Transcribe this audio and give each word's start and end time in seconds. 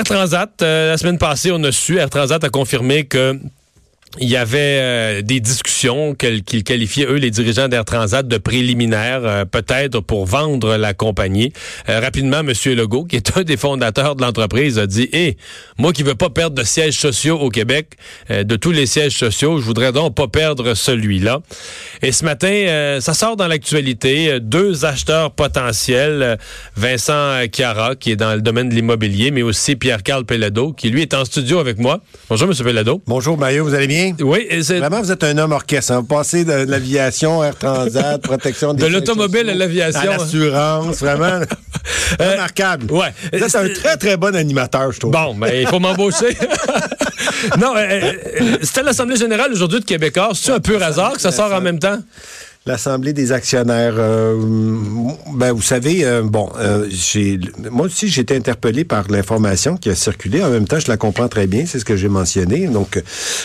Air 0.00 0.04
Transat, 0.04 0.62
euh, 0.62 0.88
la 0.88 0.96
semaine 0.96 1.18
passée, 1.18 1.52
on 1.52 1.62
a 1.62 1.70
su, 1.70 1.98
Air 1.98 2.08
Transat 2.08 2.42
a 2.42 2.48
confirmé 2.48 3.04
que 3.04 3.38
il 4.18 4.28
y 4.28 4.36
avait 4.36 4.58
euh, 4.58 5.22
des 5.22 5.38
discussions 5.38 6.14
qu'ils 6.16 6.64
qualifiaient, 6.64 7.06
eux, 7.06 7.16
les 7.16 7.30
dirigeants 7.30 7.68
d'Air 7.68 7.84
Transat, 7.84 8.26
de 8.26 8.38
préliminaires, 8.38 9.20
euh, 9.24 9.44
peut-être 9.44 10.00
pour 10.00 10.26
vendre 10.26 10.76
la 10.76 10.94
compagnie. 10.94 11.52
Euh, 11.88 12.00
rapidement, 12.00 12.40
M. 12.40 12.52
Legault, 12.74 13.04
qui 13.04 13.14
est 13.14 13.36
un 13.36 13.42
des 13.42 13.56
fondateurs 13.56 14.16
de 14.16 14.22
l'entreprise, 14.22 14.80
a 14.80 14.88
dit, 14.88 15.08
hé, 15.12 15.36
moi 15.78 15.92
qui 15.92 16.02
veux 16.02 16.16
pas 16.16 16.28
perdre 16.28 16.56
de 16.56 16.64
sièges 16.64 16.98
sociaux 16.98 17.38
au 17.38 17.50
Québec, 17.50 17.90
de 18.28 18.56
tous 18.56 18.72
les 18.72 18.86
sièges 18.86 19.16
sociaux, 19.16 19.58
je 19.58 19.64
voudrais 19.64 19.92
donc 19.92 20.14
pas 20.14 20.26
perdre 20.26 20.74
celui-là. 20.74 21.40
Et 22.02 22.12
ce 22.12 22.24
matin, 22.24 22.98
ça 23.00 23.14
sort 23.14 23.36
dans 23.36 23.46
l'actualité, 23.46 24.40
deux 24.40 24.84
acheteurs 24.84 25.30
potentiels, 25.30 26.38
Vincent 26.76 27.42
Chiara, 27.52 27.96
qui 27.96 28.12
est 28.12 28.16
dans 28.16 28.34
le 28.34 28.40
domaine 28.40 28.68
de 28.68 28.74
l'immobilier, 28.74 29.30
mais 29.30 29.42
aussi 29.42 29.76
Pierre-Carl 29.76 30.24
Pellado, 30.24 30.72
qui 30.72 30.90
lui 30.90 31.02
est 31.02 31.14
en 31.14 31.24
studio 31.24 31.58
avec 31.58 31.78
moi. 31.78 32.00
Bonjour, 32.28 32.48
M. 32.48 32.54
Pellado. 32.64 33.02
Bonjour, 33.06 33.38
Mario, 33.38 33.64
vous 33.64 33.74
allez 33.74 33.86
bien? 33.86 33.99
Oui. 34.20 34.48
Vraiment, 34.78 35.00
vous 35.00 35.12
êtes 35.12 35.24
un 35.24 35.36
homme 35.38 35.52
orchestre. 35.52 35.94
Vous 35.94 36.04
passez 36.04 36.44
de, 36.44 36.52
l'aviation, 36.52 37.42
Air 37.42 37.56
Transat, 37.56 38.20
protection 38.20 38.74
des 38.74 38.84
De 38.84 38.88
l'automobile 38.88 39.48
à 39.50 39.54
l'aviation. 39.54 40.00
À 40.00 40.18
l'assurance, 40.18 40.98
vraiment. 40.98 41.40
Euh, 42.20 42.32
Remarquable. 42.32 42.92
Ouais. 42.92 43.14
Vous 43.32 43.42
êtes 43.42 43.54
un 43.54 43.68
très, 43.72 43.96
très 43.96 44.16
bon 44.16 44.34
animateur, 44.34 44.92
je 44.92 45.00
trouve. 45.00 45.12
Bon, 45.12 45.32
mais 45.32 45.50
ben, 45.50 45.60
il 45.62 45.66
faut 45.68 45.78
m'embaucher. 45.78 46.36
non, 47.58 47.74
euh, 47.76 48.12
euh, 48.40 48.56
c'était 48.62 48.82
l'Assemblée 48.82 49.16
générale 49.16 49.52
aujourd'hui 49.52 49.80
de 49.80 49.84
Québécois. 49.84 50.30
C'est 50.34 50.52
un 50.52 50.60
peu 50.60 50.80
hasard 50.82 51.14
que 51.14 51.20
ça 51.20 51.32
sort 51.32 51.52
en 51.52 51.60
même 51.60 51.78
temps? 51.78 51.98
L'Assemblée 52.66 53.14
des 53.14 53.32
actionnaires, 53.32 53.94
euh, 53.96 54.36
ben, 55.32 55.50
vous 55.52 55.62
savez, 55.62 56.04
euh, 56.04 56.20
bon, 56.22 56.50
euh, 56.58 56.86
moi 57.70 57.86
aussi, 57.86 58.08
j'ai 58.08 58.20
été 58.20 58.36
interpellé 58.36 58.84
par 58.84 59.08
l'information 59.08 59.78
qui 59.78 59.88
a 59.88 59.94
circulé. 59.94 60.44
En 60.44 60.50
même 60.50 60.68
temps, 60.68 60.78
je 60.78 60.88
la 60.88 60.98
comprends 60.98 61.28
très 61.28 61.46
bien, 61.46 61.64
c'est 61.64 61.78
ce 61.78 61.86
que 61.86 61.96
j'ai 61.96 62.10
mentionné. 62.10 62.66
Donc, 62.66 63.02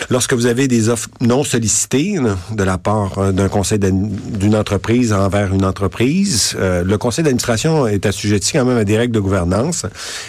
lorsque 0.10 0.34
vous 0.34 0.48
avez 0.48 0.68
des 0.68 0.90
offres 0.90 1.08
non 1.22 1.46
sollicitées 1.46 2.18
de 2.52 2.64
la 2.64 2.78
part 2.78 3.32
d'un 3.32 3.48
conseil 3.48 3.80
d'une 3.80 4.54
entreprise 4.54 5.14
envers 5.14 5.54
une 5.54 5.64
entreprise, 5.64 6.54
le 6.60 6.98
conseil 6.98 7.24
d'administration 7.24 7.88
est 7.88 8.06
assujetti 8.06 8.52
quand 8.52 8.66
même 8.66 8.78
à 8.78 8.84
des 8.84 8.98
règles 8.98 9.14
de 9.14 9.22
gouvernance. 9.22 9.86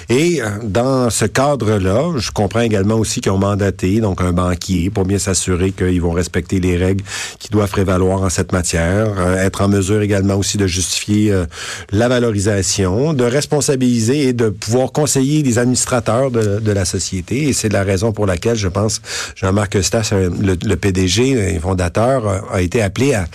Et 0.08 0.40
dans 0.62 1.10
ce 1.10 1.24
cadre-là, 1.24 2.12
je 2.18 2.30
comprends 2.30 2.60
également 2.60 2.94
aussi 2.94 3.20
qu'ils 3.20 3.32
ont 3.32 3.38
mandaté 3.38 3.98
donc 3.98 4.20
un 4.20 4.32
banquier 4.32 4.90
pour 4.90 5.04
bien 5.04 5.18
s'assurer 5.18 5.72
qu'ils 5.72 6.00
vont 6.00 6.12
respecter 6.12 6.60
les 6.60 6.76
règles 6.76 7.02
qui 7.40 7.48
doivent 7.48 7.70
prévaloir 7.70 8.22
en 8.22 8.30
cette 8.30 8.52
matière 8.52 8.75
euh, 8.80 9.36
être 9.36 9.62
en 9.62 9.68
mesure 9.68 10.02
également 10.02 10.34
aussi 10.34 10.58
de 10.58 10.66
justifier 10.66 11.32
euh, 11.32 11.46
la 11.92 12.08
valorisation, 12.08 13.12
de 13.12 13.24
responsabiliser 13.24 14.28
et 14.28 14.32
de 14.32 14.48
pouvoir 14.48 14.92
conseiller 14.92 15.42
les 15.42 15.58
administrateurs 15.58 16.30
de, 16.30 16.72
la 16.72 16.84
société. 16.84 17.44
Et 17.48 17.52
c'est 17.52 17.72
la 17.72 17.84
raison 17.84 18.12
pour 18.12 18.26
laquelle, 18.26 18.56
je 18.56 18.68
pense, 18.68 19.00
Jean-Marc 19.34 19.82
Stas, 19.82 20.10
euh, 20.12 20.30
le, 20.40 20.76
PDG 20.76 21.54
et 21.54 21.58
fondateur, 21.58 22.44
a 22.52 22.60
été 22.60 22.82
appelé 22.82 23.14
à, 23.14 23.26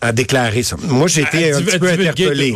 à 0.00 0.12
déclarer 0.12 0.62
ça. 0.62 0.76
Moi, 0.88 1.08
j'ai 1.08 1.22
été 1.22 1.52
un 1.52 1.60
petit 1.60 1.78
peu 1.78 1.88
interpellé. 1.90 2.52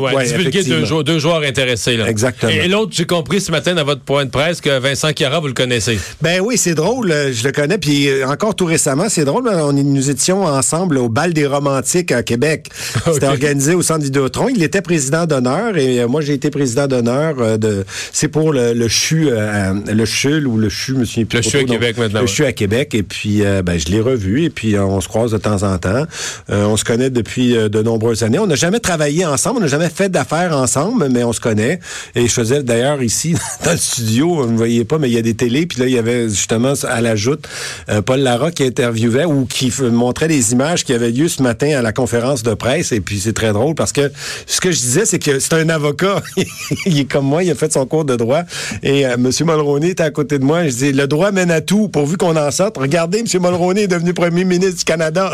deux, 0.62 0.84
joueurs, 0.84 1.04
deux, 1.04 1.18
joueurs 1.18 1.42
intéressés. 1.42 1.96
Là. 1.96 2.08
Exactement. 2.08 2.50
Et, 2.50 2.68
l'autre, 2.68 2.92
j'ai 2.94 3.06
compris 3.06 3.40
ce 3.40 3.50
matin 3.50 3.74
dans 3.74 3.84
votre 3.84 4.02
point 4.02 4.24
de 4.24 4.30
presse 4.30 4.60
que 4.60 4.78
Vincent 4.78 5.10
Chiara, 5.16 5.40
vous 5.40 5.48
le 5.48 5.52
connaissez. 5.52 5.98
Ben 6.22 6.40
oui, 6.40 6.56
c'est 6.56 6.74
drôle. 6.74 7.12
Je 7.32 7.44
le 7.44 7.52
connais. 7.52 7.78
Puis 7.78 8.08
encore 8.24 8.54
tout 8.54 8.64
récemment, 8.66 9.08
c'est 9.08 9.24
drôle. 9.24 9.48
On, 9.48 9.72
nous 9.72 10.10
étions 10.10 10.44
ensemble 10.44 10.98
au 10.98 11.08
bal 11.08 11.32
des 11.32 11.46
romantiques 11.46 11.89
à 12.10 12.22
Québec. 12.22 12.68
C'était 13.12 13.26
organisé 13.26 13.74
au 13.74 13.82
centre 13.82 14.04
Vidéotron. 14.04 14.48
Il 14.48 14.62
était 14.62 14.80
président 14.80 15.26
d'honneur 15.26 15.76
et 15.76 16.00
euh, 16.00 16.08
moi 16.08 16.20
j'ai 16.20 16.34
été 16.34 16.50
président 16.50 16.86
d'honneur 16.86 17.36
euh, 17.38 17.56
de. 17.56 17.84
C'est 18.12 18.28
pour 18.28 18.52
le, 18.52 18.88
CHU, 18.88 19.28
euh, 19.30 19.74
le 19.92 20.04
CHUL 20.04 20.46
ou 20.46 20.56
le 20.56 20.68
CHU, 20.68 20.94
monsieur. 20.94 21.26
Le 21.32 21.42
CHU 21.42 21.58
à 21.58 21.64
Québec 21.64 21.98
maintenant. 21.98 22.20
Le 22.20 22.26
CHU 22.26 22.44
à 22.44 22.52
Québec 22.52 22.94
et 22.94 23.02
puis 23.02 23.42
ben, 23.64 23.78
je 23.78 23.86
l'ai 23.86 24.00
revu 24.00 24.44
et 24.44 24.50
puis 24.50 24.78
on 24.78 25.00
se 25.00 25.08
croise 25.08 25.32
de 25.32 25.38
temps 25.38 25.62
en 25.62 25.78
temps. 25.78 26.06
on 26.48 26.76
se 26.76 26.84
connaît 26.84 27.10
depuis 27.10 27.52
de 27.54 27.82
nombreuses 27.82 28.22
années. 28.22 28.38
On 28.38 28.46
n'a 28.46 28.54
jamais 28.54 28.80
travaillé 28.80 29.26
ensemble, 29.26 29.58
on 29.58 29.60
n'a 29.62 29.66
jamais 29.66 29.90
fait 29.90 30.08
d'affaires 30.08 30.56
ensemble, 30.56 31.08
mais 31.10 31.24
on 31.24 31.32
se 31.32 31.40
connaît. 31.40 31.80
Et 32.14 32.26
je 32.26 32.32
faisais 32.32 32.62
d'ailleurs 32.62 33.02
ici 33.02 33.34
dans 33.64 33.72
le 33.72 33.76
studio, 33.76 34.44
vous 34.44 34.52
ne 34.52 34.56
voyez 34.56 34.84
pas, 34.84 34.98
mais 34.98 35.08
il 35.08 35.14
y 35.14 35.18
a 35.18 35.22
des 35.22 35.34
télés 35.34 35.66
puis 35.66 35.80
là 35.80 35.86
il 35.86 35.92
y 35.92 35.98
avait 35.98 36.28
justement 36.28 36.74
à 36.84 37.00
la 37.00 37.16
joute 37.16 37.48
Paul 38.06 38.20
Lara 38.20 38.50
qui 38.50 38.64
interviewait 38.64 39.24
ou 39.24 39.46
qui 39.46 39.72
montrait 39.90 40.28
les 40.28 40.52
images 40.52 40.84
qui 40.84 40.92
avaient 40.92 41.10
lieu 41.10 41.28
ce 41.28 41.42
matin 41.42 41.79
à 41.80 41.82
la 41.82 41.92
conférence 41.92 42.42
de 42.42 42.54
presse 42.54 42.92
et 42.92 43.00
puis 43.00 43.18
c'est 43.18 43.32
très 43.32 43.52
drôle 43.52 43.74
parce 43.74 43.92
que 43.92 44.12
ce 44.46 44.60
que 44.60 44.70
je 44.70 44.78
disais, 44.78 45.04
c'est 45.04 45.18
que 45.18 45.38
c'est 45.38 45.54
un 45.54 45.68
avocat. 45.68 46.22
il 46.86 47.00
est 47.00 47.04
comme 47.04 47.26
moi, 47.26 47.42
il 47.42 47.50
a 47.50 47.54
fait 47.54 47.72
son 47.72 47.86
cours 47.86 48.04
de 48.04 48.16
droit 48.16 48.42
et 48.82 49.06
euh, 49.06 49.14
M. 49.14 49.30
Mulroney 49.40 49.90
était 49.90 50.02
à 50.02 50.10
côté 50.10 50.38
de 50.38 50.44
moi. 50.44 50.64
Je 50.64 50.74
dis, 50.74 50.92
le 50.92 51.06
droit 51.06 51.32
mène 51.32 51.50
à 51.50 51.60
tout 51.60 51.88
pourvu 51.88 52.16
qu'on 52.16 52.36
en 52.36 52.50
sorte. 52.50 52.76
Regardez, 52.78 53.20
M. 53.20 53.26
Mulroney 53.40 53.82
est 53.82 53.88
devenu 53.88 54.14
premier 54.14 54.44
ministre 54.44 54.78
du 54.78 54.84
Canada. 54.84 55.32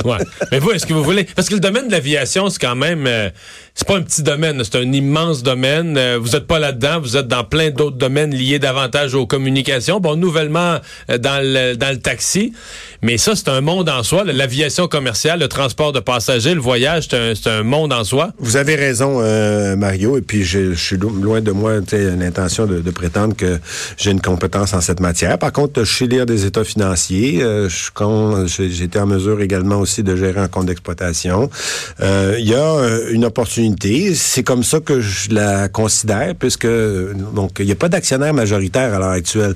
Mais 0.50 0.58
vous, 0.58 0.70
est-ce 0.70 0.86
que 0.86 0.94
vous 0.94 1.02
voulez... 1.02 1.24
Parce 1.24 1.48
que 1.48 1.54
le 1.54 1.60
domaine 1.60 1.88
de 1.88 1.92
l'aviation, 1.92 2.48
c'est 2.48 2.60
quand 2.60 2.76
même... 2.76 3.06
Euh, 3.06 3.28
c'est 3.74 3.86
pas 3.86 3.96
un 3.96 4.02
petit 4.02 4.22
domaine, 4.22 4.62
c'est 4.64 4.76
un 4.76 4.90
immense 4.90 5.42
domaine. 5.42 5.98
Euh, 5.98 6.18
vous 6.18 6.34
êtes 6.34 6.46
pas 6.46 6.58
là-dedans, 6.58 6.98
vous 6.98 7.18
êtes 7.18 7.28
dans 7.28 7.44
plein 7.44 7.70
d'autres 7.70 7.98
domaines 7.98 8.34
liés 8.34 8.58
davantage 8.58 9.14
aux 9.14 9.26
communications. 9.26 10.00
Bon, 10.00 10.16
nouvellement 10.16 10.78
dans 11.08 11.42
le, 11.42 11.74
dans 11.74 11.90
le 11.90 11.98
taxi. 11.98 12.54
Mais 13.02 13.18
ça, 13.18 13.36
c'est 13.36 13.48
un 13.48 13.60
monde 13.60 13.90
en 13.90 14.02
soi. 14.02 14.24
L'aviation 14.24 14.88
commerciale, 14.88 15.40
le 15.40 15.48
transport 15.48 15.92
de 15.92 16.00
passagers, 16.00 16.35
le 16.44 16.60
voyage, 16.60 17.08
c'est 17.10 17.46
un, 17.48 17.62
monde 17.62 17.92
en 17.92 18.04
soi. 18.04 18.32
Vous 18.38 18.56
avez 18.56 18.76
raison, 18.76 19.20
euh, 19.20 19.76
Mario. 19.76 20.16
Et 20.18 20.20
puis, 20.20 20.44
je, 20.44 20.74
suis 20.74 20.96
loin 20.96 21.40
de 21.40 21.50
moi 21.50 21.80
l'intention 21.92 22.66
de, 22.66 22.90
prétendre 22.90 23.34
que 23.36 23.58
j'ai 23.96 24.10
une 24.10 24.20
compétence 24.20 24.72
en 24.72 24.80
cette 24.80 25.00
matière. 25.00 25.38
Par 25.38 25.52
contre, 25.52 25.84
je 25.84 25.96
sais 25.96 26.06
lire 26.06 26.26
des 26.26 26.46
états 26.46 26.64
financiers. 26.64 27.42
Euh, 27.42 27.68
été 28.86 28.98
en 28.98 29.06
mesure 29.06 29.40
également 29.40 29.80
aussi 29.80 30.02
de 30.02 30.14
gérer 30.16 30.40
un 30.40 30.48
compte 30.48 30.66
d'exploitation. 30.66 31.50
Euh, 32.00 32.36
il 32.38 32.48
y 32.48 32.54
a 32.54 33.10
une 33.10 33.24
opportunité. 33.24 34.14
C'est 34.14 34.42
comme 34.42 34.62
ça 34.62 34.80
que 34.80 35.00
je 35.00 35.34
la 35.34 35.68
considère, 35.68 36.34
puisque 36.34 36.66
donc 36.66 37.56
il 37.58 37.66
n'y 37.66 37.72
a 37.72 37.76
pas 37.76 37.88
d'actionnaire 37.88 38.34
majoritaire 38.34 38.94
à 38.94 38.98
l'heure 38.98 39.10
actuelle 39.10 39.54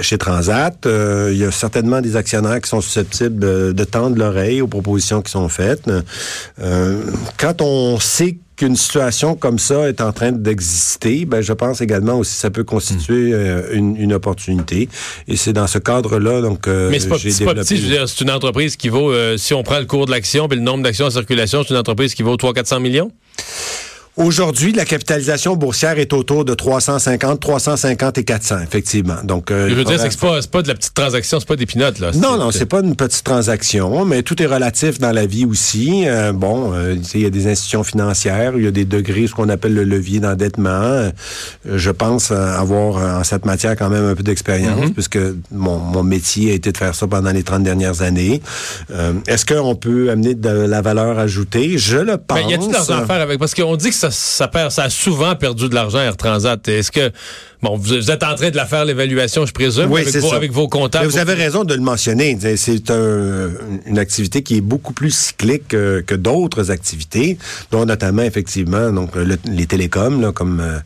chez 0.00 0.18
Transat. 0.18 0.86
il 0.86 1.36
y 1.36 1.44
a 1.44 1.50
certainement 1.50 2.00
des 2.00 2.16
actionnaires 2.16 2.60
qui 2.60 2.68
sont 2.68 2.80
susceptibles 2.80 3.74
de 3.74 3.84
tendre 3.84 4.16
l'oreille 4.18 4.60
aux 4.60 4.66
propositions 4.66 5.22
qui 5.22 5.30
sont 5.34 5.48
faites. 5.48 5.90
Euh, 6.60 7.02
quand 7.38 7.60
on 7.60 7.98
sait 7.98 8.38
qu'une 8.56 8.76
situation 8.76 9.34
comme 9.34 9.58
ça 9.58 9.88
est 9.88 10.00
en 10.00 10.12
train 10.12 10.30
d'exister, 10.30 11.24
ben 11.24 11.40
je 11.40 11.52
pense 11.52 11.80
également 11.80 12.14
aussi 12.14 12.34
que 12.34 12.40
ça 12.40 12.50
peut 12.50 12.62
constituer 12.62 13.30
hmm. 13.30 13.34
euh, 13.34 13.74
une, 13.74 14.12
opportunité. 14.12 14.88
Et 15.26 15.36
c'est 15.36 15.52
dans 15.52 15.66
ce 15.66 15.78
cadre-là 15.78 16.40
donc 16.40 16.68
euh, 16.68 16.88
Mais 16.88 17.00
c'est 17.00 17.08
pas, 17.08 17.16
pas 17.16 17.54
petit, 17.62 17.82
c'est 18.06 18.20
une 18.20 18.30
entreprise 18.30 18.76
qui 18.76 18.88
vaut, 18.88 19.12
si 19.36 19.54
on 19.54 19.64
prend 19.64 19.80
le 19.80 19.86
cours 19.86 20.06
de 20.06 20.12
l'action, 20.12 20.46
puis 20.48 20.56
le 20.56 20.64
nombre 20.64 20.84
d'actions 20.84 21.06
en 21.06 21.10
circulation, 21.10 21.62
c'est 21.62 21.74
une 21.74 21.80
entreprise 21.80 22.14
qui 22.14 22.22
vaut 22.22 22.36
300-400 22.36 22.80
millions? 22.80 23.10
Aujourd'hui, 24.16 24.72
la 24.72 24.84
capitalisation 24.84 25.56
boursière 25.56 25.98
est 25.98 26.12
autour 26.12 26.44
de 26.44 26.54
350, 26.54 27.40
350 27.40 28.18
et 28.18 28.22
400, 28.24 28.60
effectivement. 28.62 29.16
Donc, 29.24 29.50
euh, 29.50 29.68
je 29.68 29.74
veux 29.74 29.82
dire, 29.82 29.98
c'est 29.98 30.08
que 30.08 30.20
pas, 30.20 30.38
pas 30.48 30.62
de 30.62 30.68
la 30.68 30.76
petite 30.76 30.94
transaction, 30.94 31.40
c'est 31.40 31.48
pas 31.48 31.56
des 31.56 31.66
pinottes, 31.66 31.98
là. 31.98 32.12
Non, 32.14 32.36
non, 32.36 32.52
c'est 32.52 32.66
pas 32.66 32.78
une 32.78 32.94
petite 32.94 33.24
transaction, 33.24 34.04
mais 34.04 34.22
tout 34.22 34.40
est 34.40 34.46
relatif 34.46 35.00
dans 35.00 35.10
la 35.10 35.26
vie 35.26 35.44
aussi. 35.44 36.04
Euh, 36.06 36.32
bon, 36.32 36.72
euh, 36.74 36.94
il 37.12 37.22
y 37.22 37.26
a 37.26 37.30
des 37.30 37.48
institutions 37.48 37.82
financières, 37.82 38.52
il 38.56 38.62
y 38.62 38.68
a 38.68 38.70
des 38.70 38.84
degrés, 38.84 39.26
ce 39.26 39.34
qu'on 39.34 39.48
appelle 39.48 39.74
le 39.74 39.82
levier 39.82 40.20
d'endettement. 40.20 40.68
Euh, 40.70 41.10
je 41.64 41.90
pense 41.90 42.30
avoir 42.30 43.18
en 43.18 43.24
cette 43.24 43.46
matière 43.46 43.74
quand 43.74 43.90
même 43.90 44.04
un 44.04 44.14
peu 44.14 44.22
d'expérience, 44.22 44.90
mm-hmm. 44.90 44.92
puisque 44.92 45.18
mon, 45.50 45.78
mon, 45.78 46.04
métier 46.04 46.52
a 46.52 46.54
été 46.54 46.70
de 46.70 46.76
faire 46.76 46.94
ça 46.94 47.08
pendant 47.08 47.32
les 47.32 47.42
30 47.42 47.64
dernières 47.64 48.02
années. 48.02 48.40
Est-ce 49.26 49.44
qu'on 49.44 49.74
peut 49.74 50.10
amener 50.10 50.34
de 50.34 50.50
la 50.50 50.82
valeur 50.82 51.18
ajoutée? 51.18 51.78
Je 51.78 51.96
le 51.96 52.16
pense. 52.16 52.38
Mais 52.38 52.52
y 52.52 52.54
a-t-il 52.54 52.68
de 52.68 52.74
l'argent 52.74 52.98
à 52.98 53.06
faire 53.06 53.20
avec? 53.20 53.40
Parce 53.40 53.54
qu'on 53.54 53.74
dit 53.74 53.90
que 53.90 54.03
ça, 54.10 54.48
perd, 54.48 54.70
ça 54.70 54.84
a 54.84 54.90
souvent 54.90 55.34
perdu 55.36 55.68
de 55.68 55.74
l'argent 55.74 55.98
Air 55.98 56.16
Transat. 56.16 56.66
Est-ce 56.68 56.90
que 56.90 57.10
Bon, 57.64 57.78
vous, 57.78 57.94
vous 57.94 58.10
êtes 58.10 58.22
en 58.22 58.34
train 58.34 58.50
de 58.50 58.56
la 58.56 58.66
faire, 58.66 58.84
l'évaluation, 58.84 59.46
je 59.46 59.52
présume, 59.54 59.90
Oui, 59.90 60.02
avec, 60.02 60.14
vos, 60.16 60.28
ça. 60.28 60.36
avec 60.36 60.52
vos 60.52 60.68
comptables. 60.68 61.06
Mais 61.06 61.10
vous 61.12 61.16
avez 61.18 61.32
raison 61.32 61.64
de 61.64 61.72
le 61.72 61.80
mentionner. 61.80 62.36
C'est 62.56 62.90
un- 62.90 63.48
une 63.86 63.98
activité 63.98 64.42
qui 64.42 64.58
est 64.58 64.60
beaucoup 64.60 64.92
plus 64.92 65.10
cyclique 65.14 65.68
que, 65.68 66.02
que 66.06 66.14
d'autres 66.14 66.70
activités, 66.70 67.38
dont 67.70 67.86
notamment 67.86 68.20
effectivement 68.20 68.92
donc 68.92 69.16
le- 69.16 69.38
les 69.46 69.64
télécoms, 69.64 70.20
là, 70.20 70.30
comme 70.30 70.60
euh, 70.60 70.76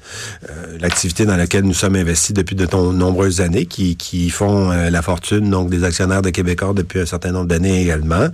euh, 0.50 0.78
l'activité 0.80 1.26
dans 1.26 1.34
laquelle 1.36 1.64
nous 1.64 1.74
sommes 1.74 1.96
investis 1.96 2.32
depuis 2.32 2.54
de 2.54 2.68
nombreuses 2.92 3.40
années, 3.40 3.66
qui, 3.66 3.96
qui 3.96 4.30
font 4.30 4.70
euh, 4.70 4.88
la 4.88 5.02
fortune 5.02 5.50
donc 5.50 5.70
des 5.70 5.82
actionnaires 5.82 6.22
de 6.22 6.30
Québécois 6.30 6.74
depuis 6.76 7.00
un 7.00 7.06
certain 7.06 7.32
nombre 7.32 7.46
d'années 7.48 7.82
également. 7.82 8.28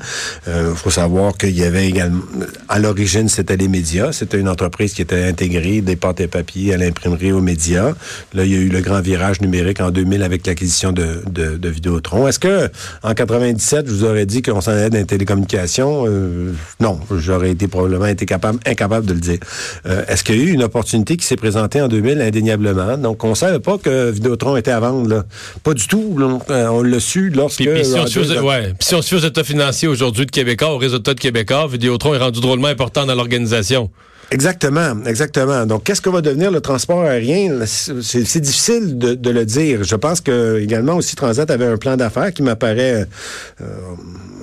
Il 0.47 0.77
faut 0.77 0.91
savoir 0.91 1.39
qu'il 1.39 1.57
y 1.59 1.65
avait 1.65 1.89
également, 1.89 2.21
à 2.69 2.79
l'origine, 2.79 3.31
c'était 3.31 3.57
les 3.57 3.69
médias. 3.69 4.13
C'était 4.13 4.39
une 4.39 4.51
entreprise 4.51 4.93
qui 4.93 5.01
était 5.01 5.25
intégrée 5.25 5.81
des 5.81 5.97
pâtes 5.97 6.21
et 6.21 6.27
papiers 6.29 6.75
à 6.75 6.77
l'imprimerie 6.77 7.33
aux 7.33 7.41
médias. 7.41 7.93
Là, 8.35 8.45
il 8.45 8.53
y 8.53 8.57
a 8.57 8.59
eu 8.59 8.69
le 8.69 8.81
grand 8.81 9.01
virage 9.01 9.41
numérique 9.41 9.81
en 9.81 9.91
2000 9.91 10.23
avec 10.23 10.47
l'acquisition 10.47 10.91
de, 10.93 11.23
de, 11.31 11.57
de 11.57 11.69
Vidéotron. 11.69 12.27
Est-ce 12.27 12.39
que 12.41 12.69
en 13.03 13.15
97, 13.15 13.87
je 13.87 13.93
vous 13.93 14.05
aurais 14.05 14.27
dit 14.27 14.43
qu'on 14.43 14.61
s'en 14.61 14.73
allait 14.73 14.91
dans 14.91 14.99
les 14.99 15.05
télécommunications? 15.07 16.05
Euh, 16.09 16.53
non, 16.81 16.99
j'aurais 17.17 17.51
été 17.51 17.69
probablement 17.69 18.07
été 18.07 18.27
capable, 18.27 18.59
incapable 18.67 19.07
de 19.07 19.15
le 19.15 19.21
dire. 19.21 19.39
Euh, 19.87 20.05
Est-ce 20.09 20.25
qu'il 20.25 20.37
y 20.37 20.41
a 20.41 20.45
eu 20.45 20.51
une 20.51 20.65
opportunité 20.65 21.17
qui 21.17 21.25
s'est 21.25 21.37
présentée 21.37 21.81
en 21.81 21.89
2000 21.89 22.21
indéniablement? 22.21 22.99
Donc, 22.99 23.23
on 23.23 23.35
savait 23.35 23.61
pas 23.61 23.79
que 23.79 24.11
Vidéotron 24.11 24.57
était 24.57 24.73
à 24.73 24.81
vendre. 24.81 25.09
Là. 25.09 25.25
Pas 25.63 25.75
du 25.75 25.87
tout. 25.87 26.17
là. 26.19 26.39
Euh, 26.51 26.69
on 26.69 26.83
l'a 26.83 27.01
su 27.01 27.31
lorsque... 27.31 27.59
Puis, 27.59 27.69
puis 27.69 27.85
si, 27.85 27.95
on 27.95 28.05
aux, 28.05 28.49
ouais, 28.49 28.75
puis 28.79 28.89
si 28.89 28.95
on 28.95 29.03
se 29.03 29.09
fie 29.09 29.15
aux 29.15 29.27
états 29.29 29.45
financiers 29.45 29.89
aujourd'hui 29.89 30.27
de 30.27 30.31
Québécois, 30.31 30.73
au 30.75 30.79
résultat 30.79 31.15
de 31.15 31.21
Québécois, 31.21 31.69
Vidéotron 31.71 32.15
est 32.15 32.19
rendu 32.19 32.41
drôlement 32.41 32.69
important 32.69 33.07
dans 33.07 33.15
l'organisation. 33.15 33.91
Exactement, 34.31 35.05
exactement. 35.07 35.67
Donc, 35.67 35.85
qu'est-ce 35.85 36.01
que 36.01 36.11
va 36.11 36.21
devenir 36.21 36.51
le 36.51 36.61
transport 36.61 37.03
aérien? 37.03 37.61
C'est 37.67 38.41
difficile 38.41 38.99
de, 38.99 39.15
de 39.15 39.31
le 39.31 39.45
dire. 39.45 39.85
Je 39.85 39.95
pense 39.97 40.21
que 40.21 40.59
également 40.61 40.95
aussi 40.97 41.15
Transat 41.15 41.51
avait 41.51 41.67
un 41.67 41.77
plan 41.77 41.97
d'affaires 41.97 42.33
qui 42.33 42.43
m'apparaît 42.43 43.07
euh, 43.61 43.65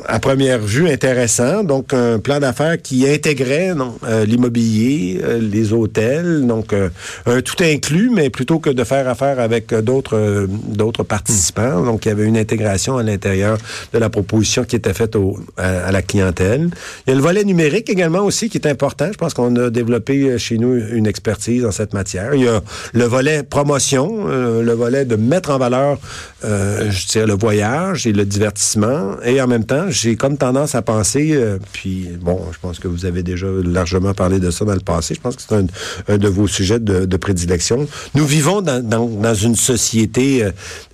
à 0.06 0.20
première 0.20 0.60
vue 0.60 0.88
intéressant. 0.90 1.64
Donc, 1.64 1.94
un 1.94 2.20
plan 2.20 2.40
d'affaires 2.40 2.82
qui 2.82 3.08
intégrait 3.10 3.74
euh, 4.08 4.24
l'immobilier, 4.26 5.20
euh, 5.24 5.40
les 5.40 5.74
hôtels, 5.74 6.46
donc 6.48 6.74
euh, 6.74 6.90
un 7.26 7.42
tout 7.42 7.62
inclus, 7.62 8.10
mais 8.14 8.30
plutôt 8.30 8.60
que 8.60 8.70
de 8.70 8.84
faire 8.84 9.08
affaire 9.10 9.40
avec 9.40 9.74
d'autres 9.74 10.48
d'autres 10.68 11.04
participants. 11.04 11.84
Donc, 11.84 12.06
il 12.06 12.10
y 12.10 12.12
avait 12.12 12.26
une 12.26 12.38
intégration 12.38 12.98
à 12.98 13.04
l'intérieur 13.04 13.58
de 13.94 14.00
la 14.00 14.10
proposition 14.10 14.64
qui 14.64 14.76
était 14.76 14.94
faite 14.94 15.16
au- 15.16 15.40
à, 15.58 15.86
à 15.88 15.92
la 15.92 16.02
clientèle. 16.02 16.70
Il 17.08 17.10
y 17.10 17.14
a 17.14 17.16
le 17.16 17.22
volet 17.22 17.44
numérique 17.44 17.90
également 17.90 18.20
aussi 18.24 18.48
qui 18.50 18.58
est 18.58 18.68
important. 18.68 19.08
Je 19.12 19.18
pense 19.18 19.34
qu'on 19.34 19.54
a 19.56 19.70
développé 19.72 20.30
euh, 20.30 20.38
chez 20.38 20.58
nous 20.58 20.74
une 20.76 21.08
expertise 21.08 21.66
en 21.66 21.72
cette 21.72 21.94
matière. 21.94 22.36
Il 22.36 22.44
y 22.44 22.48
a 22.48 22.62
le 22.94 23.04
volet 23.06 23.44
promotion, 23.44 24.26
euh, 24.28 24.62
le 24.62 24.74
volet 24.74 25.06
de 25.06 25.16
mettre 25.16 25.50
en 25.52 25.58
valeur, 25.58 25.98
euh, 26.44 26.90
je 26.92 27.08
dirais, 27.08 27.26
le 27.26 27.34
voyage 27.34 28.06
et 28.08 28.14
le 28.14 28.26
divertissement. 28.26 29.16
Et 29.26 29.42
en 29.42 29.48
même 29.48 29.66
temps, 29.66 29.86
j'ai 29.90 30.16
comme 30.16 30.38
tendance 30.38 30.76
à 30.76 30.82
penser, 30.82 31.32
euh, 31.34 31.58
puis 31.74 32.10
bon, 32.22 32.40
je 32.52 32.58
pense 32.62 32.80
que 32.80 32.88
vous 32.88 33.06
avez 33.06 33.24
déjà 33.24 33.48
largement 33.64 34.14
parlé 34.14 34.40
de 34.40 34.52
ça 34.52 34.66
dans 34.66 34.74
le 34.74 34.80
passé. 34.82 35.16
Je 35.16 35.22
pense 35.22 35.36
que 35.36 35.42
c'est 35.48 35.56
un, 35.56 35.66
un 36.08 36.18
de 36.18 36.28
vos 36.28 36.48
sujets 36.48 36.80
de, 36.80 37.06
de 37.06 37.18
prédilection. 37.18 37.88
Nous 38.16 38.26
vivons 38.26 38.62
dans, 38.62 38.84
dans, 38.86 39.06
dans 39.08 39.34
une 39.34 39.56
société 39.56 40.46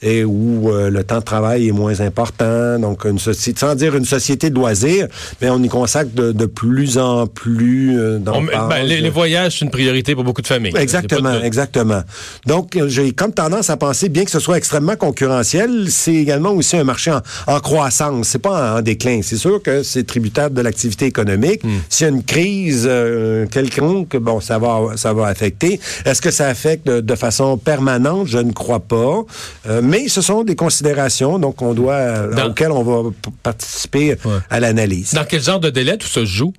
et 0.01 0.23
où 0.23 0.69
le 0.71 1.03
temps 1.03 1.19
de 1.19 1.23
travail 1.23 1.68
est 1.68 1.71
moins 1.71 2.00
important. 2.01 2.80
Donc, 2.80 3.06
une 3.06 3.19
société, 3.19 3.59
sans 3.59 3.75
dire 3.75 3.95
une 3.95 4.06
société 4.06 4.50
de 4.50 4.56
loisirs, 4.56 5.07
mais 5.41 5.50
on 5.50 5.62
y 5.63 5.69
consacre 5.69 6.12
de, 6.13 6.31
de 6.31 6.45
plus 6.45 6.97
en 6.97 7.27
plus 7.27 7.97
euh, 8.00 8.19
On- 8.35 8.66
ben, 8.69 8.83
les, 8.83 9.01
les 9.01 9.09
voyages, 9.09 9.59
c'est 9.59 9.65
une 9.65 9.71
priorité 9.71 10.15
pour 10.15 10.23
beaucoup 10.23 10.41
de 10.41 10.47
familles. 10.47 10.73
Exactement, 10.77 11.33
de- 11.39 11.43
exactement. 11.43 12.01
Donc, 12.45 12.75
euh, 12.75 12.87
j'ai 12.87 13.11
comme 13.11 13.33
tendance 13.33 13.69
à 13.69 13.77
penser, 13.77 14.09
bien 14.09 14.23
que 14.25 14.31
ce 14.31 14.39
soit 14.39 14.57
extrêmement 14.57 14.95
concurrentiel, 14.95 15.85
c'est 15.89 16.13
également 16.13 16.51
aussi 16.51 16.77
un 16.77 16.83
marché 16.83 17.11
en, 17.11 17.21
en 17.47 17.59
croissance. 17.59 18.27
C'est 18.29 18.39
pas 18.39 18.73
en, 18.75 18.77
en 18.77 18.81
déclin. 18.81 19.21
C'est 19.23 19.37
sûr 19.37 19.61
que 19.61 19.83
c'est 19.83 20.05
tributaire 20.05 20.49
de 20.49 20.61
l'activité 20.61 21.05
économique. 21.05 21.63
Hmm. 21.63 21.77
S'il 21.89 22.05
y 22.07 22.09
a 22.09 22.13
une 22.13 22.23
crise 22.23 22.85
euh, 22.89 23.45
quelconque, 23.47 24.15
bon, 24.17 24.39
ça 24.39 24.57
va, 24.59 24.95
ça 24.95 25.13
va 25.13 25.27
affecter. 25.27 25.79
Est-ce 26.05 26.21
que 26.21 26.31
ça 26.31 26.47
affecte 26.47 26.85
de, 26.87 27.01
de 27.01 27.15
façon 27.15 27.57
permanente? 27.57 28.27
Je 28.27 28.37
ne 28.39 28.51
crois 28.51 28.79
pas. 28.79 29.23
Euh, 29.67 29.81
mais 29.83 30.07
ce 30.07 30.21
sont 30.21 30.43
des 30.43 30.55
considérations, 30.55 31.39
donc, 31.39 31.61
on 31.61 31.73
doit, 31.73 32.27
Dans- 32.27 32.47
auxquelles 32.47 32.71
on 32.71 32.83
va 32.83 33.09
participer 33.43 34.15
Ouais. 34.25 34.37
à 34.49 34.59
l'analyse. 34.59 35.13
Dans 35.13 35.23
quel 35.25 35.41
genre 35.41 35.59
de 35.59 35.69
délai 35.69 35.97
tout 35.97 36.07
ça 36.07 36.21
se 36.21 36.25
joue? 36.25 36.53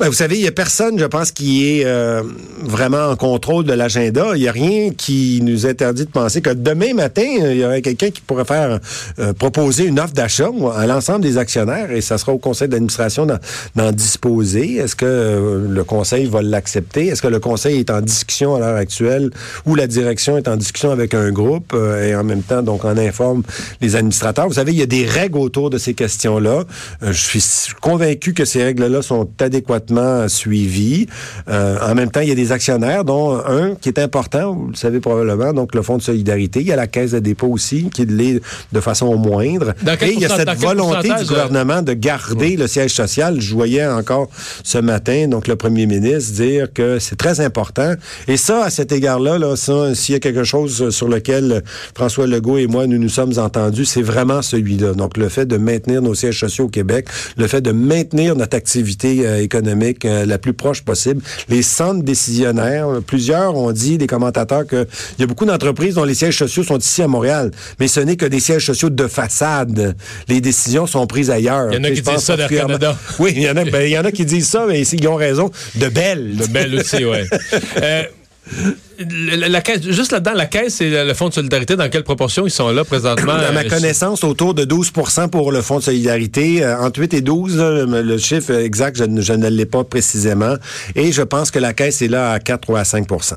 Ben, 0.00 0.06
vous 0.08 0.14
savez, 0.14 0.36
il 0.36 0.42
y 0.44 0.48
a 0.48 0.50
personne, 0.52 0.98
je 0.98 1.04
pense, 1.04 1.30
qui 1.30 1.68
est 1.68 1.84
euh, 1.84 2.22
vraiment 2.62 3.08
en 3.08 3.16
contrôle 3.16 3.66
de 3.66 3.74
l'agenda. 3.74 4.28
Il 4.34 4.40
y 4.40 4.48
a 4.48 4.52
rien 4.52 4.92
qui 4.96 5.40
nous 5.42 5.66
interdit 5.66 6.06
de 6.06 6.10
penser 6.10 6.40
que 6.40 6.48
demain 6.48 6.94
matin, 6.94 7.22
il 7.22 7.58
y 7.58 7.64
aurait 7.66 7.82
quelqu'un 7.82 8.08
qui 8.08 8.22
pourrait 8.22 8.46
faire 8.46 8.80
euh, 9.18 9.34
proposer 9.34 9.84
une 9.84 10.00
offre 10.00 10.14
d'achat 10.14 10.48
à 10.74 10.86
l'ensemble 10.86 11.20
des 11.20 11.36
actionnaires 11.36 11.92
et 11.92 12.00
ça 12.00 12.16
sera 12.16 12.32
au 12.32 12.38
conseil 12.38 12.68
d'administration 12.68 13.26
d'en- 13.26 13.92
disposer. 13.92 14.76
Est-ce 14.76 14.96
que 14.96 15.04
euh, 15.04 15.66
le 15.68 15.84
conseil 15.84 16.24
va 16.24 16.40
l'accepter? 16.40 17.08
Est-ce 17.08 17.20
que 17.20 17.28
le 17.28 17.38
conseil 17.38 17.80
est 17.80 17.90
en 17.90 18.00
discussion 18.00 18.54
à 18.54 18.60
l'heure 18.60 18.76
actuelle 18.76 19.28
ou 19.66 19.74
la 19.74 19.86
direction 19.86 20.38
est 20.38 20.48
en 20.48 20.56
discussion 20.56 20.92
avec 20.92 21.12
un 21.12 21.30
groupe 21.30 21.72
euh, 21.74 22.08
et 22.08 22.14
en 22.16 22.24
même 22.24 22.42
temps, 22.42 22.62
donc, 22.62 22.86
on 22.86 22.96
informe 22.96 23.42
les 23.82 23.96
administrateurs? 23.96 24.48
Vous 24.48 24.54
savez, 24.54 24.72
il 24.72 24.78
y 24.78 24.82
a 24.82 24.86
des 24.86 25.04
règles 25.04 25.36
autour 25.36 25.68
de 25.68 25.76
ces 25.76 25.92
questions-là. 25.92 26.64
Euh, 27.02 27.12
je 27.12 27.38
suis 27.38 27.42
convaincu 27.82 28.32
que 28.32 28.46
ces 28.46 28.64
règles-là 28.64 29.02
sont 29.02 29.26
suivies. 30.28 31.06
Euh, 31.48 31.78
en 31.82 31.94
même 31.94 32.10
temps, 32.10 32.20
il 32.20 32.28
y 32.28 32.32
a 32.32 32.34
des 32.34 32.52
actionnaires, 32.52 33.04
dont 33.04 33.36
un 33.36 33.74
qui 33.74 33.88
est 33.88 33.98
important, 33.98 34.52
vous 34.54 34.68
le 34.68 34.76
savez 34.76 35.00
probablement, 35.00 35.52
donc 35.52 35.74
le 35.74 35.82
Fonds 35.82 35.96
de 35.96 36.02
solidarité. 36.02 36.60
Il 36.60 36.66
y 36.66 36.72
a 36.72 36.76
la 36.76 36.86
Caisse 36.86 37.12
de 37.12 37.18
dépôt 37.18 37.48
aussi, 37.48 37.90
qui 37.90 38.04
l'est 38.06 38.40
de 38.72 38.80
façon 38.80 39.16
moindre. 39.16 39.74
Et 40.02 40.12
il 40.12 40.20
y 40.20 40.24
a 40.24 40.28
cette 40.28 40.58
volonté 40.58 41.08
du 41.18 41.24
gouvernement 41.24 41.82
de 41.82 41.92
garder 41.92 42.56
le 42.56 42.66
siège 42.66 42.92
social. 42.92 43.40
Je 43.40 43.54
voyais 43.54 43.86
encore 43.86 44.28
ce 44.62 44.78
matin, 44.78 45.28
donc 45.28 45.48
le 45.48 45.56
premier 45.56 45.86
ministre 45.86 46.32
dire 46.32 46.72
que 46.72 46.98
c'est 46.98 47.16
très 47.16 47.40
important. 47.40 47.94
Et 48.28 48.36
ça, 48.36 48.64
à 48.64 48.70
cet 48.70 48.92
égard-là, 48.92 49.38
là, 49.38 49.54
s'il 49.56 50.14
y 50.14 50.16
a 50.16 50.20
quelque 50.20 50.44
chose 50.44 50.90
sur 50.90 51.08
lequel 51.08 51.62
François 51.94 52.26
Legault 52.26 52.58
et 52.58 52.66
moi, 52.66 52.86
nous 52.86 52.98
nous 52.98 53.08
sommes 53.08 53.38
entendus, 53.38 53.84
c'est 53.84 54.02
vraiment 54.02 54.42
celui-là. 54.42 54.92
Donc, 54.94 55.16
le 55.16 55.28
fait 55.28 55.46
de 55.46 55.56
maintenir 55.56 56.02
nos 56.02 56.14
sièges 56.14 56.40
sociaux 56.40 56.66
au 56.66 56.68
Québec, 56.68 57.08
le 57.36 57.46
fait 57.46 57.60
de 57.60 57.72
maintenir 57.72 58.36
notre 58.36 58.56
activité 58.56 59.26
euh, 59.26 59.42
économique 59.42 59.79
euh, 60.04 60.26
la 60.26 60.38
plus 60.38 60.52
proche 60.52 60.82
possible, 60.82 61.22
les 61.48 61.62
centres 61.62 62.02
décisionnaires, 62.02 62.88
euh, 62.88 63.00
plusieurs 63.00 63.56
ont 63.56 63.72
dit, 63.72 63.98
des 63.98 64.06
commentateurs, 64.06 64.66
qu'il 64.66 64.86
y 65.18 65.22
a 65.22 65.26
beaucoup 65.26 65.44
d'entreprises 65.44 65.94
dont 65.94 66.04
les 66.04 66.14
sièges 66.14 66.38
sociaux 66.38 66.62
sont 66.62 66.78
ici 66.78 67.02
à 67.02 67.08
Montréal, 67.08 67.50
mais 67.78 67.88
ce 67.88 68.00
n'est 68.00 68.16
que 68.16 68.26
des 68.26 68.40
sièges 68.40 68.66
sociaux 68.66 68.90
de 68.90 69.06
façade. 69.06 69.96
Les 70.28 70.40
décisions 70.40 70.86
sont 70.86 71.06
prises 71.06 71.30
ailleurs. 71.30 71.68
Il 71.72 71.76
y 71.76 71.80
en 71.80 71.84
a 71.84 71.90
qui 71.90 72.02
disent 72.02 72.16
ça 72.18 72.36
d'Air 72.36 72.48
particulièrement- 72.48 72.78
Canada. 72.78 72.98
Oui, 73.18 73.32
il 73.36 73.42
y 73.42 73.50
en 73.50 73.56
a, 73.56 73.64
ben, 73.64 73.82
il 73.82 73.90
y 73.90 73.98
en 73.98 74.04
a 74.04 74.12
qui 74.12 74.24
disent 74.24 74.48
ça, 74.48 74.64
mais 74.68 74.80
ils 74.82 75.08
ont 75.08 75.16
raison. 75.16 75.50
De 75.74 75.88
belles. 75.88 76.36
Le 76.38 76.46
bel 76.46 76.74
aussi, 76.74 77.04
ouais. 77.04 77.24
Euh, 77.82 78.02
la, 79.36 79.48
la 79.48 79.60
caisse, 79.60 79.82
juste 79.82 80.12
là-dedans, 80.12 80.32
la 80.34 80.46
caisse 80.46 80.80
et 80.80 80.90
le 81.04 81.14
Fonds 81.14 81.28
de 81.28 81.34
solidarité, 81.34 81.76
dans 81.76 81.88
quelle 81.88 82.04
proportion 82.04 82.46
ils 82.46 82.50
sont 82.50 82.68
là 82.70 82.84
présentement? 82.84 83.32
À 83.32 83.52
ma 83.52 83.64
connaissance, 83.64 84.24
autour 84.24 84.54
de 84.54 84.64
12% 84.64 85.28
pour 85.30 85.52
le 85.52 85.62
Fonds 85.62 85.78
de 85.78 85.84
solidarité. 85.84 86.64
Euh, 86.64 86.78
entre 86.78 87.00
8 87.00 87.14
et 87.14 87.20
12, 87.20 87.56
là, 87.56 87.84
le, 87.84 88.02
le 88.02 88.18
chiffre 88.18 88.52
exact, 88.52 88.96
je, 88.96 89.04
ne- 89.04 89.20
je 89.20 89.32
ne 89.32 89.48
l'ai 89.48 89.66
pas 89.66 89.84
précisément. 89.84 90.54
Et 90.94 91.12
je 91.12 91.22
pense 91.22 91.50
que 91.50 91.58
la 91.58 91.72
caisse 91.72 92.02
est 92.02 92.08
là 92.08 92.32
à 92.32 92.38
4 92.40 92.70
ou 92.70 92.76
à 92.76 92.82
5% 92.82 93.34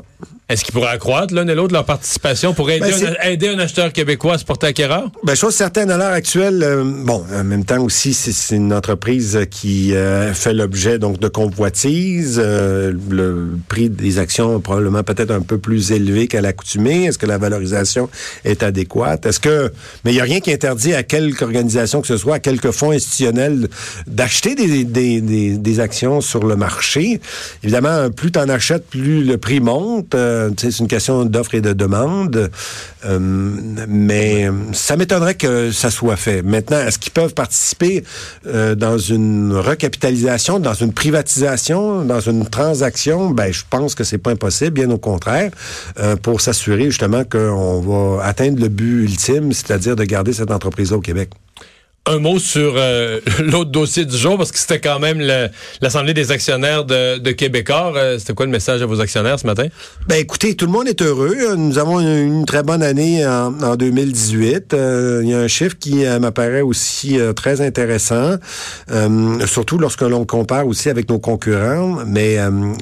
Est-ce 0.49 0.63
qu'ils 0.65 0.73
pourraient 0.73 0.89
accroître 0.89 1.33
l'un 1.33 1.47
et 1.47 1.55
l'autre 1.55 1.73
leur 1.73 1.85
participation 1.85 2.53
pour 2.53 2.69
aider, 2.69 2.91
Ben, 2.91 3.15
un, 3.23 3.29
aider 3.29 3.47
un 3.49 3.59
acheteur 3.59 3.91
québécois 3.93 4.33
à 4.33 4.37
se 4.37 4.45
porter 4.45 4.67
acquéreur? 4.67 5.09
Ben, 5.23 5.35
chose 5.35 5.55
certaine 5.55 5.89
à 5.91 5.97
l'heure 5.97 6.11
actuelle, 6.13 6.61
euh, 6.63 6.83
bon, 6.85 7.23
en 7.33 7.43
même 7.43 7.63
temps 7.65 7.81
aussi, 7.83 8.13
c'est 8.13 8.55
une 8.55 8.73
entreprise 8.73 9.39
qui 9.49 9.95
euh, 9.95 10.33
fait 10.33 10.53
l'objet 10.53 10.99
donc 10.99 11.19
de 11.19 11.27
convoitises. 11.27 12.39
Euh, 12.43 12.93
le 13.09 13.57
prix 13.69 13.89
des 13.89 14.19
actions 14.19 14.59
probablement 14.59 15.03
peut-être 15.03 15.31
un 15.31 15.41
peu 15.41 15.52
plus 15.57 15.91
élevé 15.91 16.27
qu'à 16.27 16.41
l'accoutumée? 16.41 17.05
Est-ce 17.05 17.17
que 17.17 17.25
la 17.25 17.37
valorisation 17.37 18.09
est 18.45 18.63
adéquate? 18.63 19.25
Est-ce 19.25 19.39
que, 19.39 19.71
mais 20.03 20.11
il 20.11 20.15
n'y 20.15 20.21
a 20.21 20.25
rien 20.25 20.39
qui 20.39 20.51
interdit 20.51 20.93
à 20.93 21.03
quelque 21.03 21.43
organisation 21.43 22.01
que 22.01 22.07
ce 22.07 22.17
soit, 22.17 22.35
à 22.35 22.39
quelques 22.39 22.71
fonds 22.71 22.91
institutionnels 22.91 23.67
d'acheter 24.07 24.55
des, 24.55 24.83
des, 24.83 25.21
des, 25.21 25.79
actions 25.79 26.21
sur 26.21 26.45
le 26.45 26.55
marché? 26.55 27.19
Évidemment, 27.63 28.09
plus 28.09 28.31
tu 28.31 28.39
en 28.39 28.49
achètes, 28.49 28.85
plus 28.87 29.23
le 29.23 29.37
prix 29.37 29.59
monte. 29.59 30.15
Euh, 30.15 30.49
c'est 30.57 30.79
une 30.79 30.87
question 30.87 31.25
d'offre 31.25 31.55
et 31.55 31.61
de 31.61 31.73
demande. 31.73 32.49
Euh, 33.05 33.19
mais 33.19 34.49
ça 34.71 34.95
m'étonnerait 34.95 35.35
que 35.35 35.71
ça 35.71 35.91
soit 35.91 36.15
fait. 36.15 36.41
Maintenant, 36.41 36.79
est-ce 36.79 36.97
qu'ils 36.97 37.11
peuvent 37.11 37.33
participer 37.33 38.03
euh, 38.47 38.75
dans 38.75 38.97
une 38.97 39.53
recapitalisation, 39.53 40.59
dans 40.59 40.73
une 40.73 40.93
privatisation, 40.93 42.03
dans 42.03 42.19
une 42.19 42.47
transaction? 42.47 43.29
Ben, 43.31 43.51
je 43.51 43.63
pense 43.69 43.95
que 43.95 44.03
c'est 44.03 44.17
pas 44.17 44.31
impossible, 44.31 44.71
bien 44.71 44.89
au 44.89 44.97
contraire, 44.97 45.42
euh, 45.99 46.15
pour 46.15 46.41
s'assurer 46.41 46.85
justement 46.85 47.23
qu'on 47.23 47.81
va 47.81 48.25
atteindre 48.25 48.61
le 48.61 48.69
but 48.69 49.03
ultime, 49.03 49.51
c'est-à-dire 49.53 49.95
de 49.95 50.03
garder 50.03 50.33
cette 50.33 50.51
entreprise-là 50.51 50.97
au 50.97 51.01
Québec. 51.01 51.29
Un 52.05 52.19
mot 52.19 52.37
sur 52.37 52.73
euh, 52.75 53.21
l'autre 53.39 53.71
dossier 53.71 54.05
du 54.05 54.17
jour, 54.17 54.37
parce 54.37 54.51
que 54.51 54.59
c'était 54.59 54.81
quand 54.81 54.99
même 54.99 55.21
l'Assemblée 55.81 56.13
des 56.13 56.31
actionnaires 56.31 56.83
de, 56.83 57.17
de 57.17 57.31
Québécois. 57.31 57.93
Euh, 57.95 58.19
c'était 58.19 58.33
quoi 58.33 58.45
le 58.45 58.51
message 58.51 58.81
à 58.81 58.85
vos 58.85 58.99
actionnaires 58.99 59.39
ce 59.39 59.47
matin? 59.47 59.67
Ben 60.07 60.17
écoutez, 60.17 60.55
tout 60.55 60.65
le 60.65 60.71
monde 60.73 60.87
est 60.87 61.01
heureux. 61.01 61.55
Nous 61.55 61.77
avons 61.77 62.01
une, 62.01 62.45
très 62.45 62.61
bonne 62.61 62.83
année 62.83 63.25
en, 63.25 63.57
en 63.61 63.75
2018. 63.77 64.73
Euh, 64.73 65.21
il 65.23 65.29
y 65.29 65.33
a 65.33 65.39
un 65.39 65.47
chiffre 65.47 65.77
qui 65.79 66.03
m'apparaît 66.19 66.61
aussi 66.61 67.17
très 67.35 67.61
intéressant, 67.61 68.35
surtout 69.45 69.77
lorsque 69.77 70.01
l'on 70.01 70.25
compare 70.25 70.67
aussi 70.67 70.89
avec 70.89 71.09
nos 71.09 71.19
concurrents. 71.19 71.99
Mais 72.05 72.37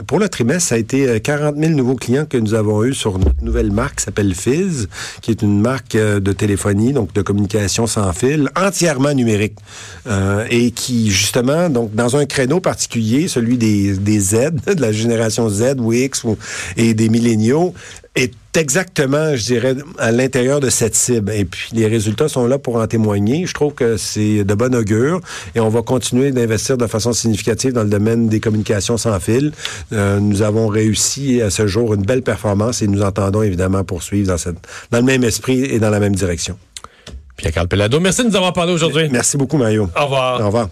pour 0.07 0.19
le 0.19 0.29
trimestre, 0.29 0.69
ça 0.69 0.75
a 0.75 0.77
été 0.77 1.19
40 1.19 1.57
000 1.57 1.73
nouveaux 1.73 1.95
clients 1.95 2.25
que 2.25 2.37
nous 2.37 2.53
avons 2.53 2.83
eus 2.83 2.93
sur 2.93 3.19
notre 3.19 3.43
nouvelle 3.43 3.71
marque 3.71 3.97
qui 3.97 4.05
s'appelle 4.05 4.33
Fizz, 4.33 4.87
qui 5.21 5.31
est 5.31 5.41
une 5.41 5.61
marque 5.61 5.95
de 5.95 6.31
téléphonie, 6.31 6.93
donc 6.93 7.13
de 7.13 7.21
communication 7.21 7.87
sans 7.87 8.11
fil, 8.13 8.49
entièrement 8.55 9.10
numérique 9.13 9.55
euh, 10.07 10.45
et 10.49 10.71
qui 10.71 11.11
justement 11.11 11.69
donc 11.69 11.93
dans 11.93 12.15
un 12.15 12.25
créneau 12.25 12.59
particulier, 12.59 13.27
celui 13.27 13.57
des, 13.57 13.97
des 13.97 14.19
Z, 14.19 14.35
de 14.75 14.81
la 14.81 14.91
génération 14.91 15.49
Z 15.49 15.75
ou 15.79 15.93
X 15.93 16.23
et 16.77 16.93
des 16.93 17.09
milléniaux 17.09 17.73
est 18.15 18.33
exactement, 18.57 19.35
je 19.35 19.43
dirais, 19.43 19.75
à 19.97 20.11
l'intérieur 20.11 20.59
de 20.59 20.69
cette 20.69 20.95
cible. 20.95 21.31
Et 21.31 21.45
puis, 21.45 21.69
les 21.71 21.87
résultats 21.87 22.27
sont 22.27 22.45
là 22.45 22.57
pour 22.57 22.75
en 22.75 22.85
témoigner. 22.85 23.45
Je 23.45 23.53
trouve 23.53 23.73
que 23.73 23.95
c'est 23.95 24.43
de 24.43 24.53
bon 24.53 24.75
augure 24.75 25.21
et 25.55 25.61
on 25.61 25.69
va 25.69 25.81
continuer 25.81 26.31
d'investir 26.31 26.77
de 26.77 26.87
façon 26.87 27.13
significative 27.13 27.71
dans 27.71 27.83
le 27.83 27.89
domaine 27.89 28.27
des 28.27 28.41
communications 28.41 28.97
sans 28.97 29.17
fil. 29.21 29.53
Euh, 29.93 30.19
nous 30.19 30.41
avons 30.41 30.67
réussi 30.67 31.41
à 31.41 31.49
ce 31.49 31.67
jour 31.67 31.93
une 31.93 32.03
belle 32.03 32.21
performance 32.21 32.81
et 32.81 32.87
nous 32.87 33.01
entendons 33.01 33.43
évidemment 33.43 33.85
poursuivre 33.85 34.27
dans, 34.27 34.37
cette, 34.37 34.57
dans 34.91 34.97
le 34.97 35.05
même 35.05 35.23
esprit 35.23 35.63
et 35.63 35.79
dans 35.79 35.89
la 35.89 36.01
même 36.01 36.15
direction. 36.15 36.57
Pierre-Carl 37.41 37.67
Pelado, 37.67 37.99
merci 37.99 38.23
de 38.23 38.29
nous 38.29 38.35
avoir 38.35 38.53
parlé 38.53 38.71
aujourd'hui. 38.71 39.09
Merci 39.09 39.35
beaucoup, 39.35 39.57
Mario. 39.57 39.89
Au 39.97 40.03
revoir. 40.03 40.39
Au 40.39 40.45
revoir. 40.45 40.69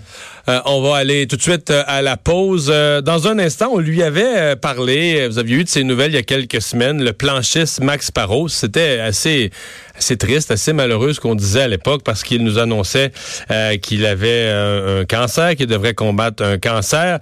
Euh, 0.47 0.59
on 0.65 0.81
va 0.81 0.97
aller 0.97 1.25
tout 1.25 1.35
de 1.35 1.41
suite 1.41 1.71
euh, 1.71 1.83
à 1.87 2.03
la 2.03 2.15
pause. 2.15 2.69
Euh, 2.71 3.01
dans 3.01 3.27
un 3.27 3.39
instant, 3.39 3.69
on 3.73 3.79
lui 3.79 4.03
avait 4.03 4.55
parlé, 4.55 5.27
vous 5.27 5.39
aviez 5.39 5.57
eu 5.57 5.63
de 5.63 5.69
ses 5.69 5.83
nouvelles 5.83 6.11
il 6.11 6.15
y 6.15 6.19
a 6.19 6.23
quelques 6.23 6.61
semaines, 6.61 7.03
le 7.03 7.11
planchiste 7.11 7.81
Max 7.81 8.11
Parros. 8.11 8.47
C'était 8.49 8.99
assez, 8.99 9.49
assez 9.97 10.15
triste, 10.15 10.51
assez 10.51 10.71
malheureux 10.73 11.13
ce 11.13 11.19
qu'on 11.19 11.35
disait 11.35 11.63
à 11.63 11.67
l'époque 11.67 12.03
parce 12.03 12.23
qu'il 12.23 12.43
nous 12.43 12.59
annonçait 12.59 13.11
qu'il 13.81 14.05
avait 14.05 14.49
un 14.49 15.05
cancer, 15.05 15.55
qu'il 15.55 15.67
devrait 15.67 15.93
combattre 15.93 16.43
un 16.43 16.57
cancer. 16.57 17.19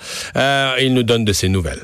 il 0.80 0.94
nous 0.94 1.04
donne 1.04 1.26
de 1.26 1.34
ses 1.34 1.50
nouvelles. 1.50 1.84